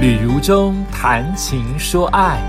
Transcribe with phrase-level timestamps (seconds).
[0.00, 2.40] 旅如中谈情说爱，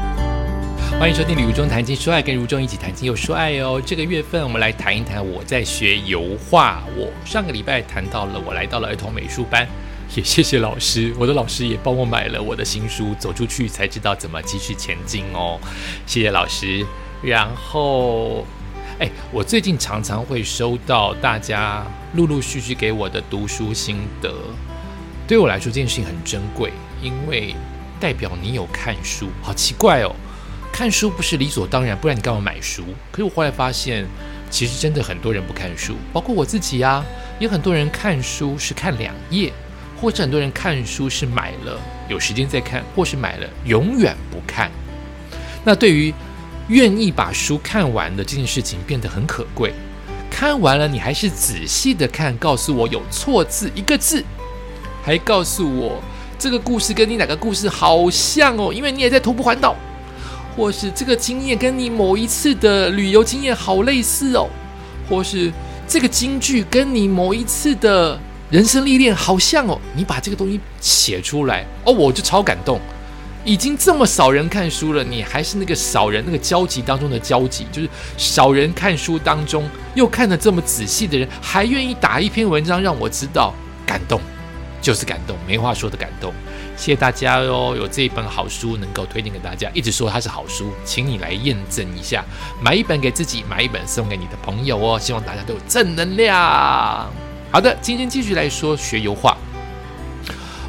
[0.98, 3.82] 欢迎收听《旅如中谈情说爱》，跟如中一起谈情又说爱哦。
[3.86, 6.82] 这个月份，我们来谈一谈我在学油画。
[6.96, 9.68] 我上个礼拜谈到了，我来到了儿童美术班，
[10.16, 15.60] 也谢谢老师，我的老师也帮我买了我的新书，走出去才知道怎么继续前进哦。
[16.06, 16.86] 谢谢老师。
[17.22, 18.48] 然后，
[18.98, 24.34] 哎，我最近常常会收到大家陆陆续续给我的读书心得，
[25.28, 26.72] 对我来说这件事情很珍贵。
[27.02, 27.56] 因为
[28.00, 30.16] 代表你有看书，好奇怪哦！
[30.72, 32.84] 看书不是理所当然，不然你干嘛买书？
[33.12, 34.08] 可是我后来发现，
[34.50, 37.04] 其实真的很多人不看书，包括我自己啊。
[37.40, 39.52] 有很多人看书是看两页，
[40.00, 44.72] 或者很多人看书是买了有时间再看，或是买了永远不看。
[45.64, 46.14] 那对于
[46.70, 49.74] 愿意把书看完的这件事情变得很可贵。
[50.30, 54.24] 看完了你还是仔细的看，告诉我有错字一个字，
[55.04, 56.02] 还告诉我。
[56.42, 58.74] 这个故事跟你哪个故事好像哦？
[58.74, 59.76] 因为你也在徒步环岛，
[60.58, 64.50] 或是这个经验跟你某一次的旅游经验好类似哦，
[65.08, 65.54] 或是
[65.88, 69.80] 这个京剧跟你某一次的人生历练好像哦。
[69.96, 72.82] 你把这个东西写出来哦，我就超感动。
[73.46, 77.88] 已经这么少人看书了，你还是那个少人那个交集当中的交集，就是
[78.18, 83.54] 少人看书当中又看得这么仔细的人，还愿意打一篇文章让我知道，
[83.86, 84.20] 感动。
[84.82, 86.34] 就是感动，没话说的感动。
[86.76, 92.26] 谢谢大家哟，有这一本好书能够推荐给大家，一直说它是好书，请你来验证一下。
[92.60, 95.00] 买一本给自己，买一本送给你的朋友哦。
[95.00, 96.36] 希望大家都有正能量。
[97.52, 99.38] 好的，今天继续来说学油画。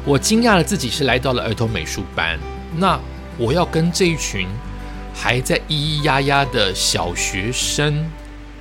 [0.05, 2.37] 我惊讶了自己是来到了儿童美术班，
[2.75, 2.99] 那
[3.37, 4.47] 我要跟这一群
[5.15, 8.05] 还在咿咿呀呀的小学生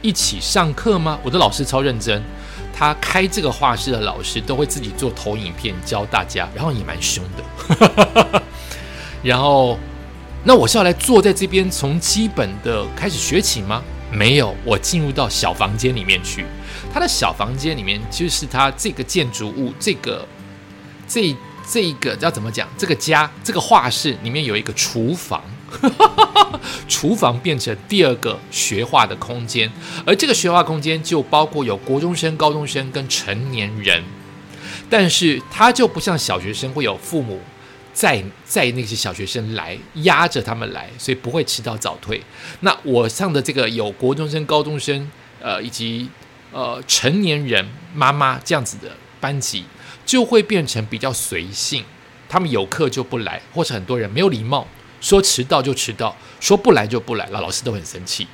[0.01, 1.19] 一起上课吗？
[1.23, 2.23] 我的老师超认真。
[2.73, 8.43] 他开这个画室的老师都会自己做投影片教大家，然后也蛮凶的。
[9.23, 9.79] 然后，
[10.45, 13.83] 那我是要来坐在这边从基本的开始学起吗？
[14.11, 16.45] 没有，我进入到小房间里面去。
[16.93, 20.27] 他的小房间里面就是他这个建筑物，这个
[21.07, 21.35] 这
[21.71, 22.69] 这个要怎么讲？
[22.77, 25.43] 这个家这个画室里面有一个厨房。
[25.81, 29.71] 哈 厨房变成第二个学画的空间，
[30.07, 34.03] 而这个学画空间就包括有国中生、高中生跟成年人，
[34.89, 37.41] 但是他就不像小学生会有父母
[37.93, 42.23] 在在那些小学生来压着他们来，所以不会迟到早退。
[42.61, 45.11] 那我上的这个有国中生、高中生，
[45.41, 46.09] 呃，以及
[46.53, 49.65] 呃成年人妈妈这样子的班级，
[50.07, 51.85] 就会变成比较随性，
[52.29, 54.67] 他们有课就不来，或者很多人没有礼貌。
[55.03, 58.27] 说迟到就迟到，说不来就不来了，老师都很生气。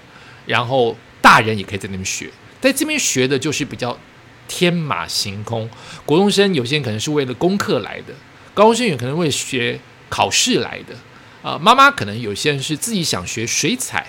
[0.47, 2.31] 然后大人也可以在那边学，
[2.61, 3.99] 在这边学的就是比较
[4.47, 5.69] 天马行空。
[6.07, 8.15] 国中生有些人可能是为了功课来的，
[8.55, 10.95] 高中生也可能为学考试来的。
[11.43, 14.07] 啊，妈妈可能有些人是自己想学水彩，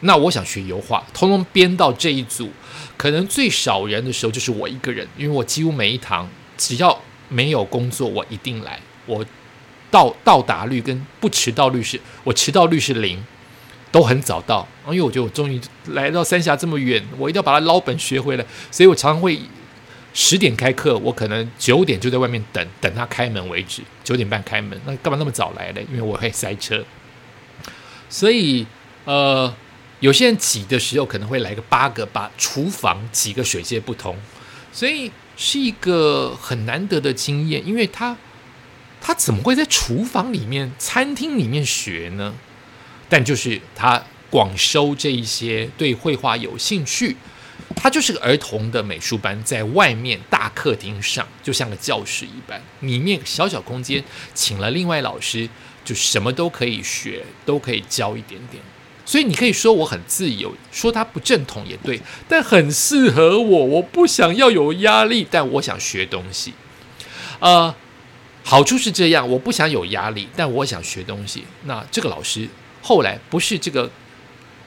[0.00, 2.50] 那我想学油画，通通编到这一组。
[2.96, 8.80] 可能最少人的时候就是我一个人，因为我几乎每一堂只要没有工作，我一定来。
[9.06, 9.24] 我。
[9.94, 13.24] 到到达率跟不迟到率是，我迟到率是零，
[13.92, 14.66] 都很早到。
[14.88, 15.60] 因为我觉得我终于
[15.90, 19.38] 来到三峡这么远，我一定要把它捞本学回来，所以我常常会
[20.12, 25.86] 十点开课，我可能九点就在外面等等他开门为止，九点半开门，那干嘛那么早来嘞？
[25.88, 26.84] 因为我会塞车，
[28.10, 28.66] 所以
[29.04, 29.54] 呃，
[30.00, 34.16] 有些人挤的时候可能会来个八个，把厨房几个水泄不通，
[34.72, 38.16] 所以是一个很难得的经验，因为他。
[39.06, 42.32] 他怎么会在厨房里面、餐厅里面学呢？
[43.06, 47.14] 但就是他广收这一些对绘画有兴趣，
[47.76, 55.46] 他就是个儿童的美术班，在外面大客厅上，就像个教室一般，里面小小空间，请了另外老师，
[55.84, 58.62] 就什么都可以学，都可以教一点点。
[59.04, 63.64] 所以你可以说我很自由，说他不正统也对，但很适合我。
[63.66, 66.54] 我不想要有压力，但我想学东西，
[67.40, 67.74] 呃。
[68.46, 71.42] 好处是这样，我不想有压力，但我想学东西。
[71.62, 72.46] 那这个老师
[72.82, 73.90] 后来不是这个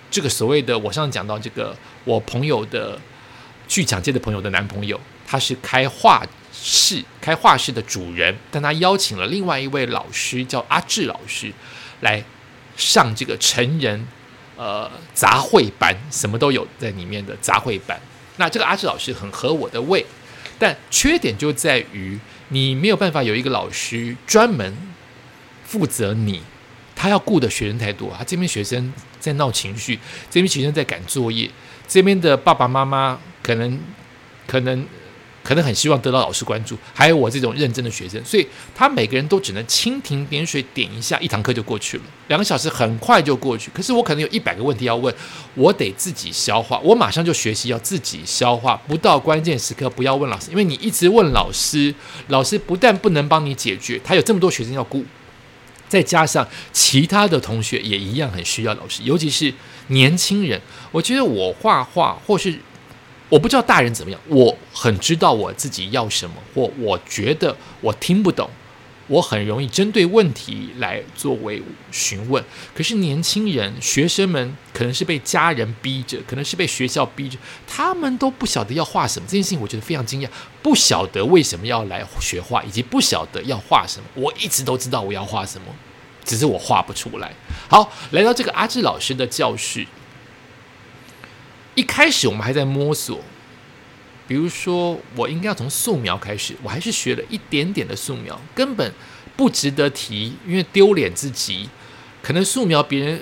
[0.09, 2.99] 这个所谓的我上次讲到这个我朋友的
[3.67, 11.53] 剧场界的朋友的男朋友，他是开画室开画室的主人，但他邀请了另外一位老师叫阿志老师
[12.01, 12.23] 来
[12.75, 14.07] 上这个成人
[14.55, 18.01] 呃杂烩班，什么都有在里面的杂烩班。
[18.37, 20.03] 那这个阿志老师很合我的胃，
[20.57, 22.19] 但缺点就在于。
[22.49, 24.73] 你没有办法有一个老师专门
[25.65, 26.41] 负责你，
[26.95, 28.23] 他要顾的学生太多他。
[28.23, 29.99] 这边学生在闹情绪，
[30.29, 31.49] 这边学生在赶作业，
[31.87, 33.79] 这边的爸爸妈妈可能
[34.45, 34.85] 可能
[35.47, 38.45] 可能很希望得到老师关注，还有我这种认真的学生，所以
[38.75, 43.71] 他每个人都只能蜻蜓点水点一下，一堂课就过去了，两个小时很快就过去。
[43.73, 45.15] 可是我可能有一百个问题要问，
[45.55, 51.95] 我得自己消化，我马上就学习要自己消化，不到关键时刻不要问老师，因为你一直问老师，
[52.27, 55.05] 老师不但不能帮你解决，他有这么多学生要顾，
[55.87, 59.53] 再加上其他的同学也一样很需要老师，尤其是
[59.87, 60.61] 年轻人，
[60.91, 62.59] 我觉得我画画或是。
[63.29, 68.49] 我不知道大人怎么样，我很知道我自己要什么，或我觉得我听不懂，
[69.07, 72.41] 我很容易针对问题来作为询问。
[72.73, 77.37] 可是年轻人、学生们可能是被家人逼着，可能是被学校逼着，
[77.67, 79.27] 他们都不晓得要画什么。
[79.27, 80.29] 这件事情我觉得非常惊讶，
[80.61, 84.05] 不晓得为什么要来学画，以及不晓得要画什么。
[84.13, 85.67] 我一直都知道我要画什么，
[86.23, 87.33] 只是我画不出来。
[87.67, 89.85] 好，来到这个阿志老师的教室。
[91.77, 93.21] 一开始我们还在摸索，
[94.27, 98.91] 比如说我应该要从素描开始，我还是学了一点点的素描，根本
[99.35, 101.69] 不值得提，因为丢脸自己。
[102.23, 103.21] 可能素描别人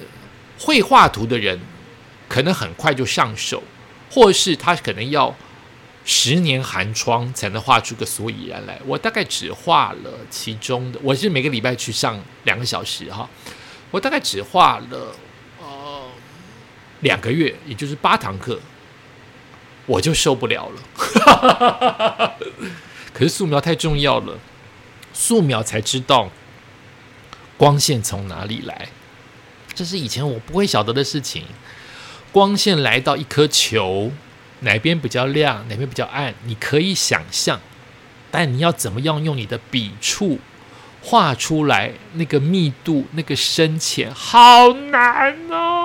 [0.58, 1.60] 会画图的人，
[2.30, 3.62] 可能很快就上手，
[4.10, 5.36] 或是他可能要
[6.06, 8.80] 十年寒窗才能画出个所以然来。
[8.86, 13.30] 我大概只画了其中的，我是每个礼拜去上两个小时哈，
[13.92, 15.14] 我大概只画了。
[17.06, 18.60] 两个月，也就是八堂课，
[19.86, 22.36] 我就受不了了。
[23.14, 24.40] 可是素描太重要了，
[25.14, 26.32] 素描才知道
[27.58, 28.90] 光线从哪里来，
[29.76, 31.44] 这是以前我不会晓得的事情。
[32.32, 34.12] 光线来到一颗球，
[34.62, 37.62] 哪边比较亮，哪边比较暗，你可以想象，
[38.32, 40.40] 但你要怎么样用你的笔触
[41.04, 45.85] 画出来，那个密度、那个深浅，好难哦。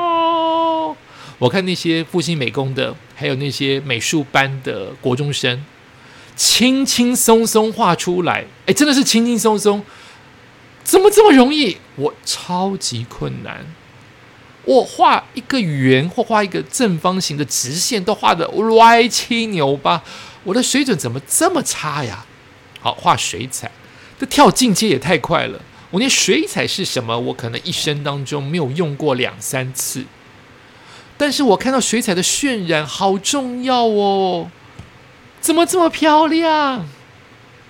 [1.41, 5.65] 我看那些复兴美工的，还有那些美术班的国中生，
[6.37, 9.83] 轻轻松松画出来，哎，真的是轻轻松松，
[10.85, 11.79] 怎么这么容易？
[11.97, 13.65] 我超级困难，
[14.67, 20.03] 我画一个圆或画一个正方形的直线都画的歪七扭八，
[20.45, 22.27] 我的水准怎么这么差呀？
[22.81, 23.71] 好，画水彩，
[24.19, 25.59] 这跳进阶也太快了，
[25.91, 30.05] 我连水彩是什么，我可能一生当中没有用过两三次。
[31.21, 34.51] 但是我看到水彩的渲染好重要哦，
[35.39, 36.51] 怎么这么漂亮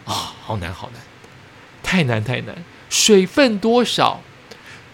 [0.05, 0.35] 啊？
[0.41, 1.03] 好难好难，
[1.83, 2.55] 太难太难。
[2.89, 4.23] 水分多少？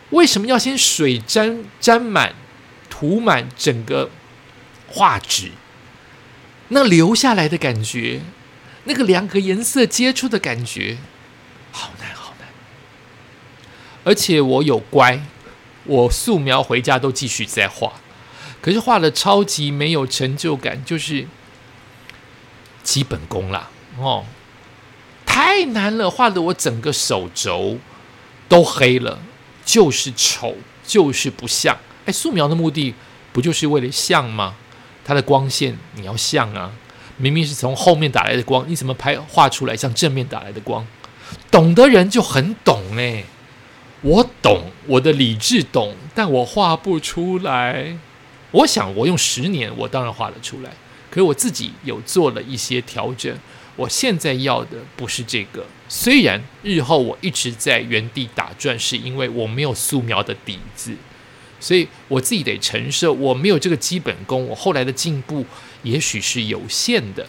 [0.08, 2.34] 为什么要先水沾沾满、
[2.88, 4.08] 涂满整个
[4.88, 5.52] 画纸？
[6.68, 8.22] 那留下来的感觉，
[8.84, 10.96] 那个两个颜色接触的感觉，
[11.72, 12.48] 好难好难。
[14.02, 15.20] 而且我有乖，
[15.84, 17.92] 我素描回家都继续在画。
[18.66, 21.24] 可是画的超级没有成就感，就是
[22.82, 24.24] 基本功啦，哦，
[25.24, 27.78] 太难了，画的我整个手肘
[28.48, 29.20] 都黑了，
[29.64, 31.78] 就是丑，就是不像。
[32.06, 32.92] 哎，素描的目的
[33.32, 34.56] 不就是为了像吗？
[35.04, 36.72] 它的光线你要像啊，
[37.18, 40.84] 明明是从后面打来的光，你怎么拍画出来像正面打来的光？
[41.52, 43.22] 懂的人就很懂哎，
[44.00, 47.96] 我懂，我的理智懂，但我画不出来。
[48.56, 50.70] 我想，我用十年，我当然画得出来。
[51.10, 53.36] 可是我自己有做了一些调整。
[53.76, 55.66] 我现在要的不是这个。
[55.90, 60.94] 虽然日后我一直在原地打转，是因为我没有素描的底子，
[61.60, 64.46] 所以我自己得承受我没有这个基本功。
[64.46, 65.44] 我后来的进步
[65.82, 67.26] 也许是有限的。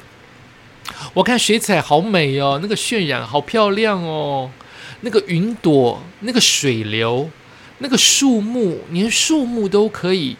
[1.13, 4.49] 我看水彩好美哦，那个渲染好漂亮哦，
[5.01, 7.29] 那个云朵，那个水流，
[7.79, 10.37] 那个树木，连树木都可以。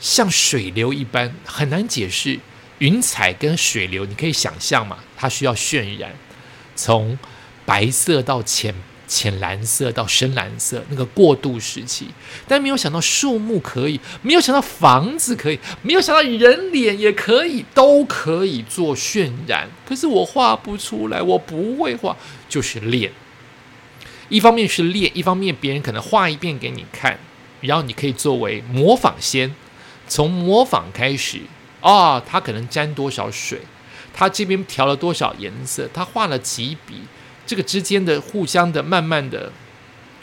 [0.00, 2.40] 像水流一般很难解释，
[2.78, 4.98] 云彩跟水流，你可以想象嘛？
[5.16, 6.10] 它需要渲染，
[6.74, 7.18] 从
[7.66, 8.74] 白色到浅
[9.06, 12.06] 浅蓝色到深蓝色，那个过渡时期。
[12.48, 19.68] 但没有想到树木可以，没有想到房子可以，没有想到人脸也可以，都可以做渲染。
[19.86, 22.16] 可是我画不出来，我不会画，
[22.48, 23.12] 就是练。
[24.30, 27.18] 一方面是练，一方面别人可能画一遍给你看，
[27.60, 29.54] 然后你可以作为模仿先。
[30.10, 31.38] 从模仿开始
[31.80, 33.60] 啊，他可能沾多少水，
[34.12, 37.02] 他这边调了多少颜色，他画了几笔，
[37.46, 39.52] 这个之间的互相的慢慢的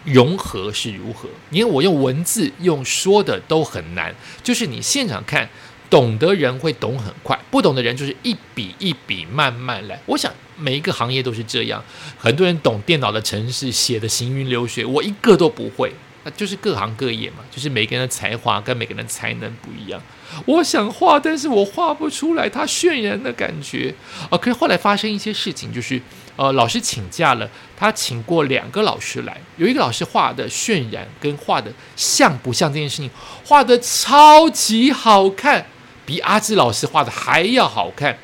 [0.03, 1.29] 融合是如何？
[1.51, 4.13] 因为我用文字用说的都很难，
[4.44, 5.50] 就是你现场看，
[5.89, 9.98] 懂的人会懂很快，不懂的人就是一笔一笔慢慢来。
[10.06, 11.82] 我想每一个行业都是这样，
[12.17, 15.94] 很多人懂电脑的程式写的行云流水，我一个都不会。
[16.36, 20.01] 就是各行各业嘛，就是每个人的才华跟每个人才能不一样。
[20.46, 23.93] 我想画，但是我画不出来他渲染的感觉
[24.29, 24.38] 啊。
[24.38, 26.01] 可是后来发生一些事情，就是
[26.36, 33.10] 呃，老师请假了，他请过两个老师来，有一个老师画的渲染跟画的像不像这件事情，
[33.46, 35.65] 画的超级好看，
[36.05, 38.17] 比阿志老师画的还要好看，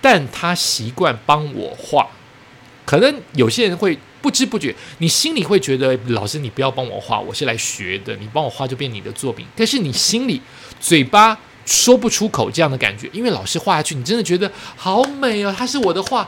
[0.00, 2.08] 但他习惯帮我画，
[2.84, 3.98] 可能有些人会。
[4.24, 8.16] 不知不觉，你心里会觉得老师，你不要帮我画，我是来学的。
[8.16, 10.40] 你帮我画就变你的作品，但是你心里
[10.80, 16.26] 嘴巴说不出口这样的感觉，因为老师画下去，你真的觉得好美哦，它是我的画。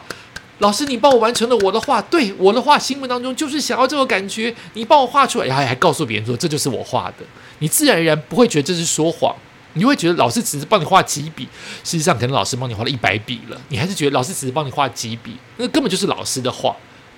[0.58, 4.54] 老师，你帮我完成了我的画，对我的画，心目当中就是想要这个感觉。
[4.74, 7.24] 你帮我画出来，然后还告诉别人说这就是我画的，
[7.60, 9.34] 你自然而然不会觉得这是说谎，
[9.72, 11.44] 你会觉得老师只是帮你画几笔，
[11.82, 16.76] 事实上可能老师帮你画了一百笔了，你还是觉得老师只是帮你画几笔，那根本就是老师的画。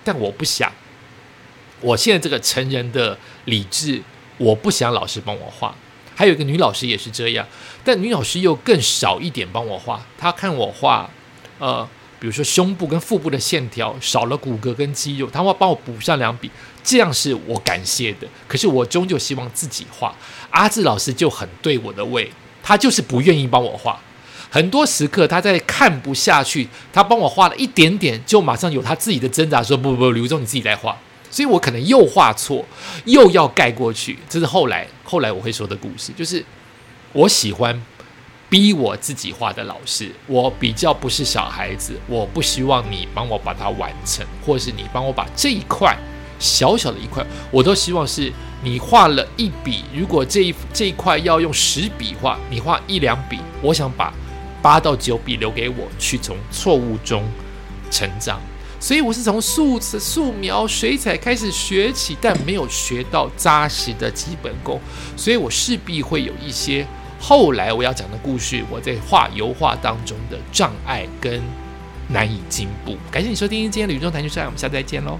[0.08, 0.72] 但我不想，
[1.82, 4.02] 我现在这个成人的理智，
[4.38, 5.74] 我不想老师帮我画。
[6.14, 7.46] 还有一个女老师也是这样，
[7.84, 10.02] 但女老师又更少一点帮我画。
[10.16, 11.10] 她看我画，
[11.58, 11.86] 呃，
[12.18, 16.50] 比如说胸部跟腹部的线条少了骨骼跟肌肉，她会帮我补上两笔，
[16.82, 18.26] 这样是我感谢的。
[18.46, 20.16] 可是我终究希望自己画。
[20.48, 24.00] 阿志老师就很对我的胃，他就是不愿意帮我画。
[24.50, 30.96] 很多时刻，他在看不下去，他帮我画了一点点，就马上有他自己的挣扎，说：“不不不，刘忠你自己来画。”
[31.30, 32.64] 所以我可能又画错，
[33.04, 34.18] 又要盖过去。
[34.30, 36.42] 这是后来后来我会说的故事，就是
[37.12, 37.78] 我喜欢
[38.48, 45.94] 逼我自己画的老师，我比较不是小孩子，我不希望你帮我把它完成，或是你帮我把这一块
[46.38, 49.84] 小小的一块，我都希望是你画了一笔。
[49.94, 54.10] 如果这一这一块要用十笔画，你画一两笔，我想把。
[54.62, 57.22] 八到九笔留给我，去从错误中
[57.90, 58.40] 成长。
[58.80, 64.80] 所以我是从素素描、水彩开始学起，但没有学到扎实的基本功，
[65.16, 66.86] 所以我势必会有一些
[67.18, 71.42] 后来我要讲的故事，我在画油画当中的障碍跟
[72.06, 72.96] 难以进步。
[73.10, 75.18] 感谢你收听今天的宇宙谈心事，我们下次再见喽。